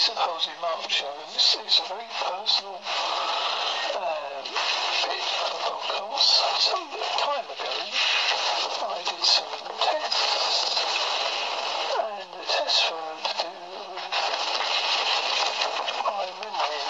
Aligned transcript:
Halsey 0.00 0.50
Mark 0.62 0.88
show, 0.88 1.04
and 1.04 1.34
this 1.34 1.56
is 1.60 1.80
a 1.84 1.88
very 1.92 2.08
personal 2.24 2.80
um, 4.00 4.44
bit 4.48 5.28
of 5.44 5.52
a 5.52 5.60
podcast. 5.60 6.40
Some 6.56 6.88
time 7.20 7.44
ago, 7.44 7.68
I 8.80 9.04
did 9.04 9.20
some 9.20 9.44
tests, 9.76 10.80
and 12.00 12.32
the 12.32 12.44
tests 12.48 12.90
were 12.90 13.20
to 13.28 13.44
do 13.44 13.52
with 13.92 14.08
my 16.08 16.24
memory. 16.40 16.80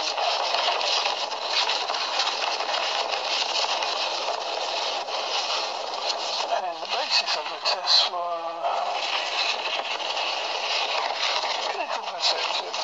And 6.62 6.76
the 6.78 6.90
basis 6.94 7.32
of 7.34 7.44
the 7.50 7.58
tests 7.66 8.06
were 8.06 8.70
clinical 11.70 12.06
perspective. 12.06 12.76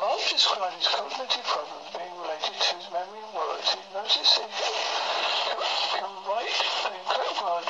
Mark 0.00 0.20
described 0.30 0.76
his 0.76 0.88
cognitive 0.88 1.44
problems 1.44 1.88
being 1.92 2.14
related 2.16 2.56
to 2.56 2.74
his 2.80 2.88
memory 2.90 3.20
He 3.80 3.96
noticed 3.96 4.36
he 4.36 4.44
can 5.96 6.12
write 6.28 6.60
an 6.84 6.92
incorrect 7.00 7.40
word 7.40 7.66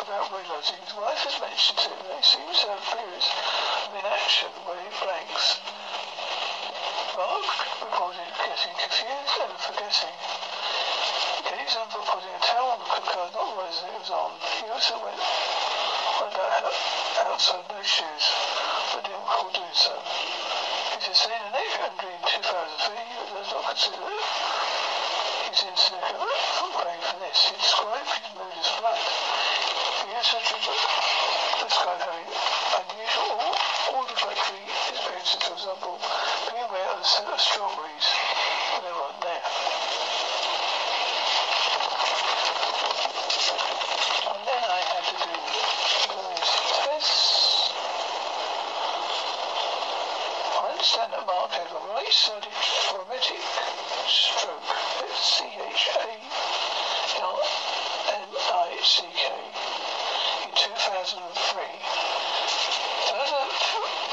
without 0.00 0.26
realizing 0.32 0.80
his 0.80 0.94
wife 0.96 1.20
has 1.28 1.36
mentioned 1.44 1.76
to 1.76 1.88
him 1.92 2.00
that 2.08 2.16
he 2.16 2.24
seems 2.24 2.56
to 2.64 2.72
have 2.72 2.80
periods 2.88 3.28
of 3.28 3.92
inaction 4.00 4.48
where 4.64 4.80
he 4.80 4.88
blanks. 5.04 5.60
Mark 7.20 7.44
reported 7.84 8.32
getting 8.32 8.76
confused 8.80 9.36
and 9.44 9.52
forgetting. 9.60 10.16
Example 11.70 12.00
of 12.02 12.06
putting 12.10 12.34
a 12.34 12.42
towel 12.42 12.74
on 12.74 12.78
the 12.82 12.90
cooker, 12.90 13.30
not 13.30 13.46
realizing 13.54 13.94
it 13.94 14.02
was 14.02 14.10
on. 14.10 14.34
He 14.58 14.66
also 14.74 14.98
went, 15.06 15.22
went 16.18 16.34
out, 16.34 16.66
outside 17.30 17.62
no 17.70 17.78
shoes, 17.78 18.26
but 18.90 19.06
didn't 19.06 19.22
recall 19.22 19.54
doing 19.54 19.70
so. 19.70 19.94
He 19.94 20.98
sustained 20.98 21.46
a 21.46 21.50
neck 21.54 21.70
injury 21.78 22.10
in 22.10 22.26
2003, 22.26 22.98
but 23.22 23.38
does 23.38 23.50
not 23.54 23.70
consider 23.70 24.02
his 24.02 25.62
incident 25.62 26.10
from 26.58 26.70
praying 26.74 26.98
for 26.98 26.99
this. 27.18 27.50
He 27.50 27.56
described 27.58 28.06
his 28.06 28.30
mood 28.38 28.54
as 28.54 28.68
flat. 28.78 29.00
He 30.06 30.14
also 30.14 30.38
described 30.38 32.02
having 32.06 32.30
unusual 32.30 33.56
olfactory 33.90 34.62
experiences, 34.70 35.42
for 35.42 35.54
example, 35.58 35.98
being 36.50 36.62
aware 36.62 36.88
of 36.94 36.98
the 37.02 37.04
scent 37.04 37.28
of 37.28 37.40
strawberries 37.40 38.06
when 38.74 38.86
they 38.86 38.94
weren't 38.94 39.20
there. 39.20 39.42
And 44.30 44.42
then 44.46 44.62
I 44.70 44.80
had 44.94 45.04
to 45.10 45.16
do 45.18 45.34
various 46.14 46.52
tests. 46.84 47.74
I 50.60 50.70
understand 50.70 51.12
that 51.12 51.24
Mark 51.26 51.50
had 51.50 51.66
a 51.70 51.80
right-sided 51.94 52.54
traumatic 52.88 53.42
stroke. 54.06 54.68
It's 55.08 55.40
C-H-A-L-M-I-C-K 55.40 56.20
in 60.44 60.50
2003. 60.54 61.20
Further 63.10 63.44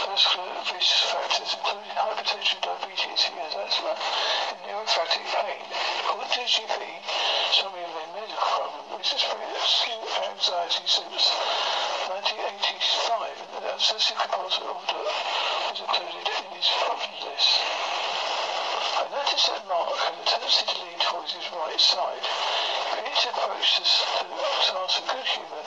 vascular 0.07 0.55
risk 0.73 0.95
factors 1.11 1.51
including 1.57 1.93
hypertension, 1.93 2.57
diabetes, 2.61 3.21
he 3.27 3.33
has 3.37 3.53
asthma, 3.53 3.93
and 3.93 4.57
neuropathic 4.65 5.25
pain. 5.35 5.61
To 6.67 6.73
GP, 6.73 6.83
some 7.55 7.71
of 7.71 7.79
their 7.79 8.11
medical 8.11 8.43
problem 8.43 8.99
is 8.99 9.13
experiencing 9.13 10.03
anxiety 10.19 10.83
since 10.83 11.31
1985, 12.11 13.39
and 13.39 13.63
that 13.63 13.73
obsessive 13.79 14.19
compulsive 14.19 14.67
order 14.67 14.99
was 14.99 15.79
included 15.79 16.27
in 16.27 16.51
his 16.59 16.67
problem 16.83 17.13
list. 17.23 17.51
I 18.99 19.07
noticed 19.15 19.47
that 19.47 19.63
Mark 19.63 19.95
had 19.95 20.11
a 20.19 20.25
tendency 20.27 20.67
to 20.67 20.75
lean 20.83 20.99
towards 20.99 21.31
his 21.31 21.47
right 21.55 21.79
side. 21.79 22.25
He 22.27 22.99
appeared 22.99 23.15
to 23.15 23.29
approach 23.31 23.79
this 23.79 24.03
task 24.67 24.99
with 24.99 25.07
good 25.07 25.23
humour 25.23 25.63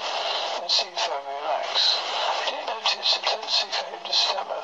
and 0.61 0.69
seemed 0.69 1.01
very 1.01 1.25
relaxed. 1.41 1.97
I 1.97 2.45
didn't 2.45 2.69
notice 2.77 3.17
a 3.17 3.23
tendency 3.25 3.69
for 3.73 3.87
him 3.89 4.03
to 4.05 4.13
stammer, 4.13 4.61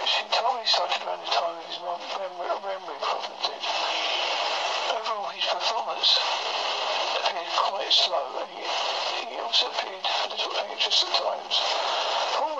which 0.00 0.12
he 0.16 0.24
told 0.32 0.56
me 0.56 0.64
started 0.64 1.02
around 1.04 1.20
the 1.20 1.32
time 1.32 1.60
of 1.60 1.64
his 1.68 1.76
memory, 1.76 2.56
memory 2.64 2.98
problem 3.04 3.36
did. 3.44 3.62
Overall, 4.92 5.21
his 5.34 5.44
performance 5.48 6.18
appeared 7.20 7.52
quite 7.56 7.92
slow, 7.92 8.26
and 8.40 8.50
he, 8.52 8.64
he 9.32 9.40
also 9.40 9.66
appeared 9.66 10.04
a 10.04 10.28
little 10.28 10.54
anxious 10.70 11.04
at 11.04 11.12
times. 11.16 11.56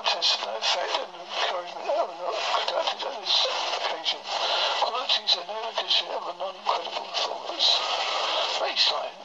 Tests 0.02 0.34
had 0.34 0.50
no 0.50 0.58
effect, 0.58 0.98
and 0.98 1.14
encouragement 1.14 1.86
were 1.86 2.10
not 2.26 2.34
conducted 2.34 3.06
on 3.06 3.14
this 3.22 3.46
occasion. 3.80 4.18
Qualities 4.82 5.32
are 5.38 5.46
no 5.46 5.56
indication 5.62 6.10
of 6.10 6.26
a 6.26 6.34
non-credible 6.42 7.06
performance. 7.06 7.68
Baseline. 8.58 9.16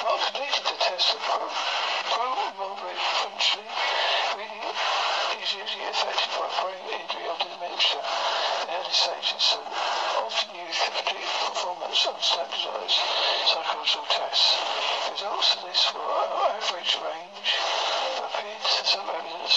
Mark 0.00 0.20
completed 0.24 0.64
the 0.64 0.76
test 0.80 1.14
of 1.14 1.20
pro, 1.20 1.44
pro 2.16 2.26
moderate 2.56 2.96
functionally. 3.22 3.68
Reading 4.40 4.66
is 5.44 5.50
usually 5.52 5.84
affected 5.84 6.30
by 6.32 6.48
brain 6.64 6.84
injury 6.96 7.28
or 7.28 7.36
dementia 7.44 8.00
in 8.00 8.72
early 8.72 8.96
stages, 8.96 9.36
so 9.36 9.60
often 9.60 10.48
used 10.64 10.80
to 10.80 10.90
predict 10.96 11.28
performance 11.90 12.06
on 12.06 12.22
standardized 12.22 13.02
psychological 13.50 14.06
tests. 14.14 14.54
Results 15.10 15.56
of 15.56 15.62
this 15.66 15.90
were 15.90 16.06
average 16.54 16.94
range, 17.02 17.50
appeared 18.22 18.62
to 18.62 18.82
some 18.86 19.06
evidence 19.10 19.54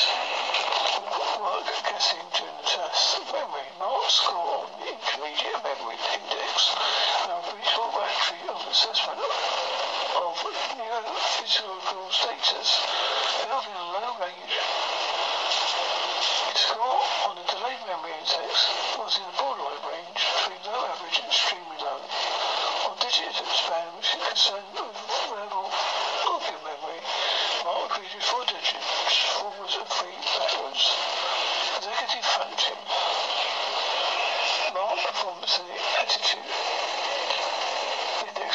work 1.38 1.70
guessing 1.86 2.26
during 2.34 2.58
the 2.58 2.66
test. 2.66 3.22
Memory. 3.30 3.70
Mark's 3.78 4.14
score 4.18 4.66
on 4.66 4.70
the 4.82 4.90
immediate 4.90 5.62
memory 5.62 5.98
index 6.10 6.74
and 7.22 7.38
a 7.38 7.40
visual 7.54 7.90
battery 7.94 8.42
of 8.50 8.62
assessment 8.66 9.22
of 9.22 10.34
neuropsychological 10.74 12.10
status 12.10 12.70
held 13.46 13.66
in 13.70 13.78
a 13.78 13.88
low 13.94 14.10
range. 14.18 14.54
Score 16.58 17.02
on 17.30 17.36
the 17.38 17.46
delayed 17.50 17.82
memory 17.86 18.14
index 18.18 18.74
was 18.98 19.18
in 19.18 19.26
the 19.30 19.36
borderline 19.38 19.84
range 19.86 20.22
between 20.22 20.62
low 20.70 20.86
average 20.86 21.18
and 21.20 21.28
extremely 21.28 21.78
low. 21.82 22.00
On 22.88 22.96
digit 23.00 23.36
is 24.34 24.50
concerned 24.50 24.66
of 24.82 26.42
your 26.42 26.62
memory, 26.66 27.02
Mark 27.62 27.94
with 28.02 28.24
four 28.26 28.42
digits, 28.50 29.14
forwards 29.38 29.78
and 29.78 29.86
three 29.86 30.18
backwards. 30.26 30.84
Executive 31.78 32.26
function. 32.34 32.78
Mark 34.74 34.98
performance 35.06 35.62
and 35.62 35.70
attitude 36.02 36.50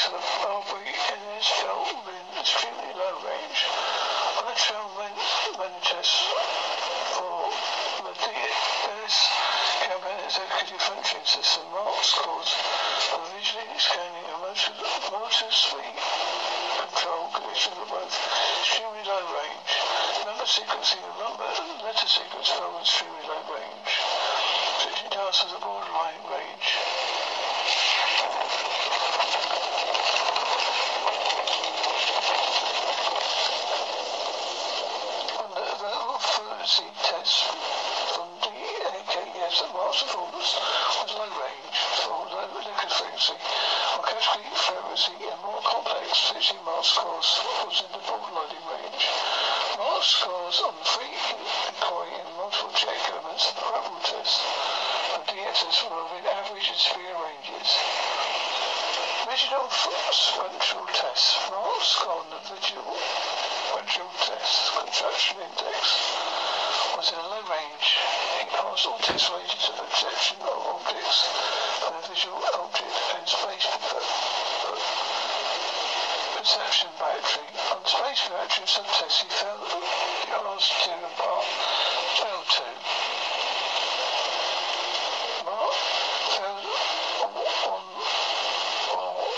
of 0.08 0.18
the 0.18 0.50
RBANS 0.50 1.46
fell 1.62 1.86
within 2.02 2.26
extremely 2.40 2.90
low 2.98 3.14
range. 3.22 3.60
On 4.42 4.50
a 4.50 4.56
trail 4.58 4.90
when 4.98 5.70
test 5.86 6.26
for 7.14 7.54
DS 8.18 9.16
campaign 9.86 10.20
executive 10.26 10.82
function 10.82 11.22
system, 11.24 11.62
Mark 11.70 12.02
scores 12.02 12.50
for 13.14 13.22
visually 13.30 13.78
scanning 13.78 14.37
and 14.66 14.74
motor, 14.74 15.10
motor 15.14 15.50
speed 15.54 15.94
control 16.82 17.30
conditions 17.30 17.78
are 17.78 17.86
both 17.94 18.10
extremely 18.58 19.02
low 19.06 19.22
range. 19.38 19.70
Number 20.26 20.46
sequencing 20.50 20.98
and 20.98 21.14
number 21.22 21.46
letter 21.86 22.08
sequence 22.10 22.48
fell 22.50 22.74
in 22.74 22.82
extremely 22.82 23.22
low 23.22 23.38
range. 23.54 23.90
Switching 24.82 25.10
tasks 25.14 25.44
was 25.46 25.52
a 25.54 25.60
borderline 25.62 26.22
range. 26.26 26.68
On 35.38 35.50
the 35.54 35.66
verbal 35.78 36.18
fluency 36.18 36.88
test 37.06 37.46
from 38.10 38.28
the 38.42 38.54
AKS 38.90 39.62
at 39.62 39.70
Mark's 39.70 40.02
performance 40.02 40.50
was 40.98 41.14
low 41.14 41.30
range 41.30 41.78
for 42.02 42.26
low 42.26 42.48
liquid 42.58 42.90
fluency. 42.90 43.38
On 43.94 44.02
category 44.02 44.44
fluency 44.54 45.12
and 45.30 45.40
more 45.42 45.62
switching 46.18 46.58
Mark's 46.66 46.90
scores 46.98 47.30
was 47.62 47.78
in 47.78 47.90
the 47.94 48.02
borderline 48.02 48.50
range. 48.74 49.06
Mark's 49.78 50.18
scores 50.18 50.58
on 50.66 50.74
free 50.82 51.14
inquiry 51.14 52.10
in 52.18 52.26
multiple 52.34 52.74
check 52.74 52.98
elements 53.14 53.46
of 53.46 53.54
the 53.54 53.66
Rebel 53.70 54.02
test 54.02 54.42
and 55.14 55.22
DSS 55.30 55.78
were 55.86 56.02
within 56.10 56.26
average 56.34 56.66
and 56.74 56.80
severe 56.82 57.14
ranges. 57.22 57.70
Visual 59.30 59.70
sequential 59.70 60.86
test. 60.90 61.38
Mark's 61.54 61.86
score 61.86 62.18
on 62.18 62.26
the 62.34 62.42
visual 62.50 62.98
sequential 62.98 64.10
test 64.18 64.74
contraction 64.74 65.38
index 65.38 65.82
was 66.98 67.14
in 67.14 67.18
a 67.22 67.28
low 67.30 67.46
range. 67.46 67.86
He 68.42 68.44
passed 68.58 68.90
all 68.90 68.98
test 68.98 69.30
ranges 69.30 69.70
of 69.70 69.86
perception 69.86 70.42
of 70.42 70.82
objects 70.82 71.30
and 71.86 71.94
a 71.94 72.02
visual 72.10 72.42
object 72.58 72.96
and 73.14 73.22
space 73.22 73.70
perception 76.48 76.88
battery 76.98 77.44
on 77.76 77.84
space 77.84 78.24
virtues 78.24 78.80
of 78.80 78.86
Tessie 78.88 79.28
fell 79.28 79.60
yours 79.68 80.64
to 80.80 80.92
apart 80.96 81.44
fell 82.16 82.40
to. 82.48 82.64
Mark 85.44 85.76
fell 86.32 86.64
on, 87.20 87.36
on, 87.68 87.84
on, 88.96 89.28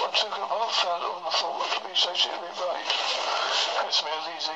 on 0.00 0.12
took 0.16 0.32
a 0.32 0.48
mark 0.48 0.72
Found 0.80 1.04
on 1.04 1.20
the 1.24 1.30
thought 1.30 1.68
to 1.76 1.84
be 1.84 1.92
associated 1.92 2.40
with 2.40 2.56
right. 2.56 2.88
That's 3.84 4.00
merely 4.00 4.32
these 4.32 4.48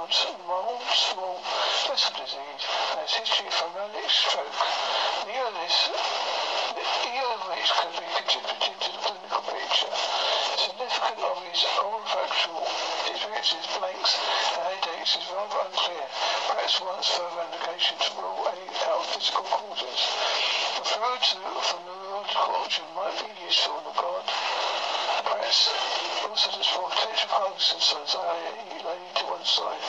revealed 0.00 0.40
mild 0.48 0.80
small 0.96 1.36
vessel 1.84 2.14
disease 2.16 2.64
and 2.64 3.00
his 3.04 3.12
history 3.20 3.46
of 3.48 3.52
pulmonary 3.52 4.08
stroke. 4.08 4.56
Neither 5.28 5.52
this, 5.60 5.76
either 7.04 7.36
of 7.36 7.42
which 7.52 7.68
could 7.68 7.94
be 8.00 8.08
contributing 8.16 8.76
to 8.80 8.88
the 8.96 9.00
clinical 9.04 9.42
picture. 9.44 9.92
Significant 10.56 11.20
of 11.20 11.36
his 11.52 11.60
olfactory 11.84 12.64
experiences, 13.12 13.66
blanks 13.76 14.16
and 14.56 14.64
headaches 14.72 15.20
is 15.20 15.26
rather 15.36 15.68
unclear. 15.68 16.06
Perhaps 16.48 16.80
once 16.80 17.08
further 17.12 17.44
indication 17.52 17.96
to 18.00 18.10
rule 18.24 18.48
out 18.48 19.04
physical 19.04 19.44
causes. 19.52 20.00
The 20.80 20.84
third 20.96 21.20
for 21.28 21.80
neurological 21.84 22.56
option 22.56 22.84
might 22.96 23.20
be 23.20 23.28
useful 23.44 23.76
in 23.84 23.92
regard 23.92 24.24
Perhaps 25.28 25.68
also 26.24 26.48
to 26.50 26.64
potential 26.64 27.28
Parkinson's, 27.28 28.16
i.e. 28.16 28.79
to 29.20 29.24
one 29.28 29.44
side 29.44 29.84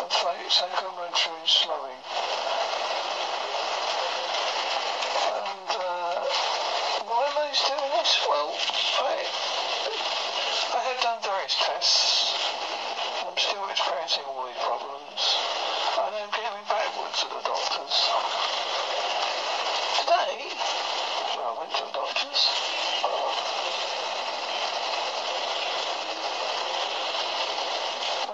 and 0.00 0.10
psychomotor 0.12 1.40
slowing. 1.48 2.00
And 5.34 5.70
uh, 5.72 6.20
why 7.08 7.22
am 7.24 7.36
I 7.40 7.48
doing 7.48 7.92
this? 7.96 8.12
Well, 8.28 8.52
I 9.00 9.24
I 10.74 10.80
have 10.90 11.00
done 11.00 11.18
various 11.22 11.54
tests. 11.54 12.34
I'm 13.24 13.38
still 13.38 13.62
experiencing 13.70 14.24
all 14.26 14.44
these 14.46 14.58
problems. 14.58 15.22
And 15.94 16.12
I'm 16.18 16.30
going 16.34 16.64
backwards 16.66 17.14
to 17.22 17.26
the 17.30 17.42
doctors. 17.46 17.96
Today, 20.02 20.50
well, 21.38 21.46
I 21.46 21.62
went 21.62 21.72
to 21.78 21.82
the 21.86 21.94
doctors. 21.94 22.40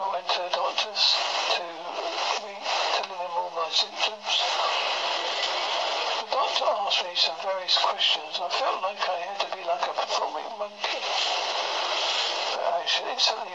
I 0.01 0.07
went 0.17 0.29
to 0.33 0.41
the 0.41 0.53
doctors 0.57 1.03
to 1.61 1.65
me, 2.41 2.57
telling 2.97 3.21
them 3.21 3.37
all 3.37 3.53
my 3.53 3.69
symptoms. 3.69 4.33
The 6.25 6.29
doctor 6.33 6.65
asked 6.73 7.05
me 7.05 7.13
some 7.21 7.37
various 7.45 7.77
questions. 7.85 8.41
I 8.41 8.49
felt 8.49 8.81
like 8.81 8.97
I 8.97 9.19
had 9.29 9.39
to 9.45 9.49
be 9.53 9.61
like 9.69 9.85
a 9.85 9.93
performing 9.93 10.49
monkey. 10.57 11.05
But 12.91 12.97
I 12.97 12.99
should 12.99 13.13
instantly 13.15 13.55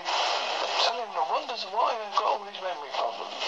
tell 0.80 0.96
him 0.96 1.12
the 1.12 1.26
wonders 1.30 1.64
of 1.66 1.74
why 1.74 1.92
I've 1.92 2.16
got 2.16 2.24
all 2.24 2.46
these 2.48 2.62
memory 2.64 2.94
problems. 2.96 3.44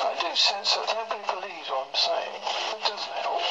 I 0.00 0.16
do 0.16 0.32
sense 0.32 0.72
that 0.76 0.88
nobody 0.96 1.20
believes 1.28 1.68
what 1.68 1.84
I'm 1.84 1.92
saying. 1.92 2.40
It 2.72 2.80
doesn't 2.88 3.16
help. 3.20 3.44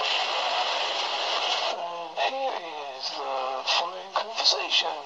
And 1.77 2.09
here 2.25 2.57
is 2.97 3.05
the 3.21 3.37
following 3.69 4.11
conversation 4.17 4.97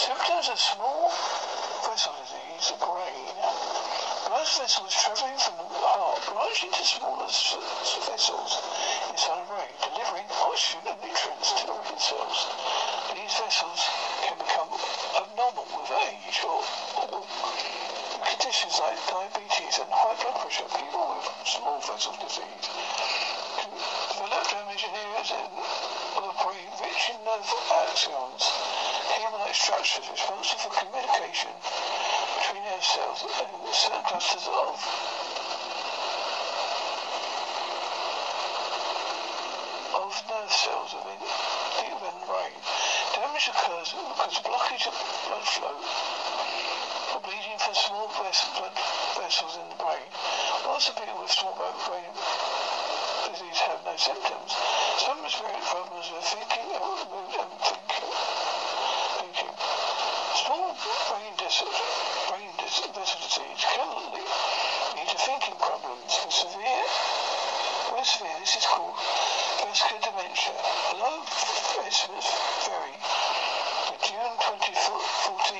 Symptoms 0.00 0.48
of 0.48 0.56
small 0.56 1.12
vessel 1.84 2.16
disease 2.24 2.72
of 2.72 2.80
brain. 2.80 3.36
Blood 4.24 4.48
vessels 4.48 4.96
travelling 4.96 5.36
from 5.36 5.60
the 5.60 5.68
heart 5.76 6.24
branch 6.24 6.64
into 6.64 6.80
smaller 6.88 7.28
vessels 7.28 8.64
inside 9.12 9.44
the 9.44 9.48
brain, 9.52 9.68
delivering 9.76 10.24
oxygen 10.40 10.88
and 10.88 10.96
nutrients 11.04 11.52
to 11.52 11.68
the 11.68 11.76
brain 11.76 12.00
cells. 12.00 12.48
These 13.12 13.44
vessels 13.44 13.80
can 14.24 14.40
become 14.40 14.72
abnormal 15.20 15.68
with 15.68 15.92
age 15.92 16.48
or, 16.48 16.64
or 17.04 17.20
conditions 18.24 18.80
like 18.80 18.96
diabetes 19.04 19.84
and 19.84 19.90
high 19.92 20.16
blood 20.16 20.36
pressure. 20.40 20.64
People 20.80 21.12
with 21.12 21.28
small 21.44 21.76
vessel 21.84 22.16
disease 22.24 22.72
can 23.60 23.68
develop 24.16 24.48
damage 24.48 24.80
in 24.80 24.96
areas 24.96 25.28
of 25.28 26.24
the 26.24 26.32
brain 26.40 26.72
rich 26.88 27.12
in 27.12 27.20
nerve 27.20 27.52
axons 27.68 28.79
human-like 29.18 29.54
structures 29.54 30.06
responsible 30.10 30.70
for 30.70 30.72
communication 30.86 31.50
between 32.38 32.62
nerve 32.62 32.84
cells 32.84 33.26
and 33.26 33.50
certain 33.74 34.04
clusters 34.06 34.46
of 34.46 34.74
of 39.98 40.12
nerve 40.30 40.52
cells 40.52 40.94
within 40.94 41.18
the 41.18 42.12
brain. 42.26 42.54
Damage 43.14 43.50
occurs 43.50 43.90
because 43.90 44.38
blockage 44.46 44.86
of 44.86 44.94
blood 45.26 45.46
flow 45.48 45.76
or 47.14 47.20
bleeding 47.26 47.58
from 47.58 47.74
small 47.74 48.06
blood 48.14 48.74
vessels 49.18 49.58
in 49.58 49.66
the 49.68 49.78
brain. 49.82 50.06
Lots 50.64 50.88
of 50.88 50.94
people 50.96 51.18
with 51.20 51.30
small 51.30 51.58
brain 51.58 52.10
disease 53.26 53.58
have 53.66 53.82
no 53.84 53.96
symptoms. 53.96 54.54
Some 54.98 55.18
experience 55.24 55.66
problems 55.66 56.06
with 56.14 56.24
thinking 56.24 56.68
and 56.70 57.50
thinking 57.58 58.40
thinking. 59.20 59.54
Small 60.44 60.74
dis- 61.50 61.66
brain 62.30 62.46
disease 62.62 63.64
can 63.74 63.90
lead 64.14 65.08
to 65.10 65.18
thinking 65.18 65.58
problems. 65.58 66.14
For 66.14 66.30
severe, 66.30 66.86
severe, 68.06 68.38
this 68.38 68.54
is 68.54 68.66
called 68.70 68.94
vascular 69.58 69.98
dementia. 69.98 70.54
Although 70.94 71.26
estimates 71.82 72.30
vary, 72.70 72.94
in 72.94 73.98
June 73.98 74.34
2014, 74.46 75.58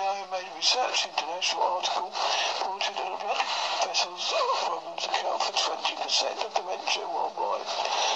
I 0.00 0.24
made 0.32 0.48
research 0.56 1.04
international 1.12 1.76
article 1.76 2.08
reported 2.08 2.96
that 2.96 3.12
blood 3.20 3.44
vessels 3.84 4.32
problems 4.64 5.04
account 5.12 5.42
for 5.44 5.52
20% 5.52 6.40
of 6.40 6.50
dementia 6.56 7.04
worldwide. 7.04 7.68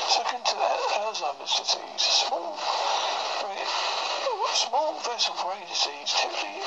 Second 0.09 0.43
to 0.49 0.57
Alzheimer's 0.97 1.61
disease, 1.61 2.01
small 2.25 2.57
brain 3.45 3.69
Small 4.53 5.01
vessel 5.01 5.33
brain 5.41 5.65
disease 5.65 6.13
typically 6.13 6.61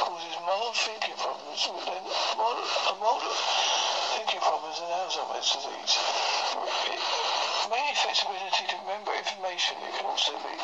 causes 0.00 0.36
mild 0.48 0.72
thinking 0.72 1.12
problems, 1.20 1.68
then 1.84 2.00
mild, 2.40 3.20
a 3.20 3.34
thinking 4.16 4.40
problems 4.40 4.80
in 4.80 4.88
Alzheimer's 4.88 5.52
disease. 5.52 6.00
It 6.96 7.68
may 7.68 7.92
affect 7.92 8.24
ability 8.24 8.64
to 8.72 8.76
remember 8.88 9.12
information. 9.20 9.76
It 9.84 9.92
can 10.00 10.08
also 10.08 10.32
be 10.40 10.56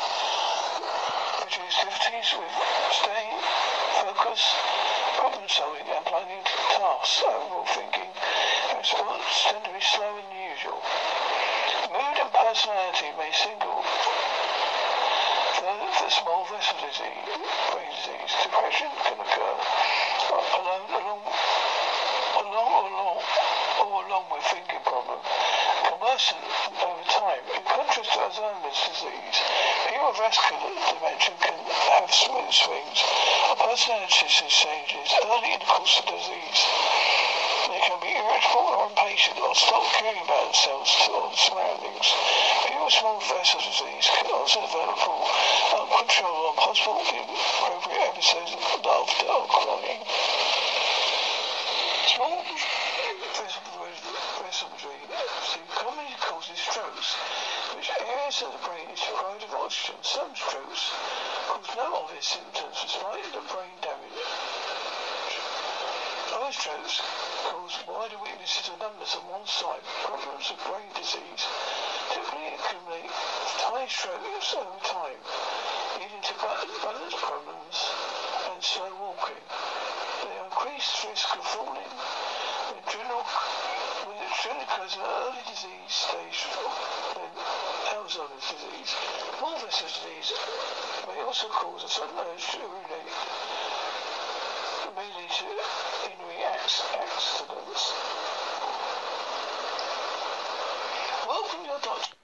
produce 1.45 1.77
difficulties 1.77 2.29
with 2.41 2.53
staying 2.97 3.37
focus, 4.01 4.41
problem 5.21 5.45
solving, 5.45 5.85
and 5.93 6.05
planning 6.09 6.41
tasks. 6.73 7.21
Overall 7.21 7.69
thinking 7.69 8.09
response 8.81 9.45
tend 9.45 9.61
to 9.61 9.69
be 9.69 9.81
slower 9.85 10.25
than 10.25 10.41
usual. 10.41 10.81
Mood 11.93 12.17
and 12.17 12.33
personality 12.33 13.13
may 13.13 13.29
single 13.29 13.85
the 15.67 16.09
small 16.09 16.47
vessel 16.47 16.79
disease, 16.79 17.27
brain 17.75 17.91
disease, 17.91 18.31
depression 18.39 18.87
can 19.03 19.19
occur 19.19 19.55
alone, 20.31 20.87
along, 20.95 21.21
along, 22.39 22.71
along, 22.87 23.19
or 23.83 24.05
along 24.07 24.25
with 24.31 24.43
thinking 24.47 24.79
problem. 24.87 25.19
Conversely, 25.91 26.39
over 26.71 27.03
time, 27.11 27.43
in 27.51 27.63
contrast 27.67 28.15
to 28.15 28.19
Alzheimer's 28.19 28.79
disease, 28.87 29.37
people 29.91 30.13
vascular 30.15 30.71
dementia 30.87 31.35
can 31.35 31.59
have 31.59 32.11
mood 32.31 32.53
swings 32.53 33.03
personality 33.59 34.27
changes 34.47 35.11
early 35.27 35.51
in 35.51 35.59
the 35.59 35.65
course 35.65 35.99
of 35.99 36.05
disease. 36.07 36.61
They 37.67 37.81
can 37.83 37.99
be 37.99 38.15
irritable 38.15 38.71
or 38.71 38.87
impatient 38.87 39.37
or 39.43 39.53
stop 39.53 39.83
caring 39.99 40.23
about 40.23 40.47
themselves 40.47 40.95
or 41.11 41.29
the 41.29 41.37
People 41.97 42.85
with 42.85 42.93
small 42.93 43.19
vessel 43.21 43.59
disease 43.59 44.05
can 44.21 44.29
also 44.29 44.61
develop 44.61 45.01
uncontrollable 45.01 46.49
and 46.49 46.57
possible 46.57 47.01
inappropriate 47.01 48.13
episodes 48.13 48.53
of 48.53 48.85
laughter 48.85 49.25
or 49.25 49.47
crying. 49.49 50.05
Small 52.05 52.45
vessel 54.45 54.69
disease 54.77 55.25
commonly 55.73 56.13
causes 56.21 56.59
strokes, 56.59 57.17
which 57.73 57.89
areas 57.89 58.41
of 58.45 58.51
the 58.53 58.61
brain 58.67 58.89
is 58.93 59.01
deprived 59.01 59.43
of 59.43 59.53
oxygen. 59.57 59.97
Some 60.03 60.35
strokes 60.35 60.93
cause 61.49 61.75
no 61.77 62.05
obvious 62.05 62.25
symptoms 62.25 62.77
despite 62.77 63.25
the 63.33 63.41
brain 63.49 63.76
strokes 66.51 67.01
cause 67.43 67.75
wider 67.87 68.15
weaknesses 68.23 68.71
and 68.71 68.79
numbness 68.79 69.19
on 69.19 69.23
one 69.27 69.43
side. 69.43 69.83
Problems 70.07 70.47
of 70.47 70.57
brain 70.63 70.87
disease 70.95 71.43
typically 72.13 72.55
accumulate 72.55 73.11
tiny 73.59 73.89
strokes 73.91 74.55
over 74.55 74.79
time, 74.79 75.19
leading 75.99 76.23
to 76.23 76.33
balance 76.39 77.15
problems 77.19 77.75
and 78.47 78.63
slow 78.63 78.87
walking. 78.95 79.43
They 80.23 80.35
increase 80.39 80.87
risk 81.03 81.35
of 81.35 81.43
falling 81.51 81.91
when 82.71 82.83
generally 82.87 83.27
occurs 84.07 84.95
in 84.95 85.03
an 85.03 85.11
early 85.27 85.43
disease 85.51 85.91
stage 85.91 86.47
than 87.11 87.31
Alzheimer's 87.91 88.47
disease. 88.47 88.91
Vessel 89.35 89.67
disease 89.67 90.31
may 91.11 91.19
also 91.27 91.51
cause 91.51 91.83
a 91.83 91.89
sudden 91.91 92.15
urge 92.23 92.45
to 92.55 92.63
urinate 92.63 93.11
lead 94.97 95.29
to 95.29 95.45
injury 96.09 96.36
accidents. 96.67 97.93
Welcome 101.25 101.65
your 101.65 101.79
doctor. 101.81 102.15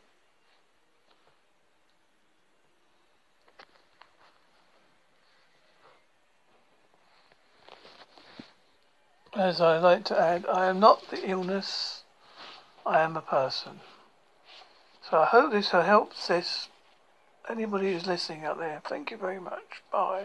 As 9.36 9.62
I 9.62 9.80
like 9.80 10.04
to 10.06 10.20
add, 10.20 10.46
I 10.52 10.66
am 10.68 10.80
not 10.80 11.10
the 11.10 11.30
illness, 11.30 12.04
I 12.86 13.02
am 13.02 13.16
a 13.16 13.22
person. 13.22 13.80
So 15.10 15.20
I 15.20 15.26
hope 15.26 15.52
this 15.52 15.72
helps 15.72 16.28
this 16.28 16.68
anybody 17.50 17.94
who's 17.94 18.08
listening 18.08 18.44
out 18.44 18.60
there. 18.60 18.82
Thank 18.84 19.10
you 19.12 19.18
very 19.18 19.40
much. 19.40 19.82
Bye. 19.92 20.22